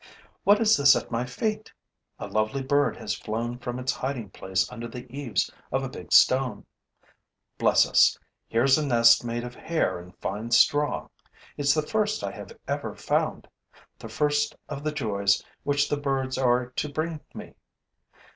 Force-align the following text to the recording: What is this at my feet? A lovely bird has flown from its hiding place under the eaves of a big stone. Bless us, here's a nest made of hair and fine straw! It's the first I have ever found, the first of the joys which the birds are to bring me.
What 0.45 0.59
is 0.59 0.75
this 0.75 0.95
at 0.95 1.11
my 1.11 1.27
feet? 1.27 1.71
A 2.17 2.25
lovely 2.25 2.63
bird 2.63 2.97
has 2.97 3.13
flown 3.13 3.59
from 3.59 3.77
its 3.77 3.91
hiding 3.91 4.31
place 4.31 4.67
under 4.71 4.87
the 4.87 5.05
eaves 5.15 5.51
of 5.71 5.83
a 5.83 5.89
big 5.89 6.11
stone. 6.11 6.65
Bless 7.59 7.87
us, 7.87 8.17
here's 8.47 8.79
a 8.79 8.85
nest 8.87 9.23
made 9.23 9.43
of 9.43 9.53
hair 9.53 9.99
and 9.99 10.17
fine 10.17 10.49
straw! 10.49 11.07
It's 11.55 11.75
the 11.75 11.83
first 11.85 12.23
I 12.23 12.31
have 12.31 12.51
ever 12.67 12.95
found, 12.95 13.47
the 13.99 14.09
first 14.09 14.55
of 14.67 14.83
the 14.83 14.91
joys 14.91 15.43
which 15.61 15.87
the 15.87 15.97
birds 15.97 16.35
are 16.35 16.71
to 16.71 16.89
bring 16.91 17.19
me. 17.35 17.53